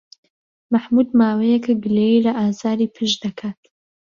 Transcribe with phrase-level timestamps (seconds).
[0.71, 3.61] مەحموود ماوەیەکە گلەیی لە ئازاری پشت دەکات.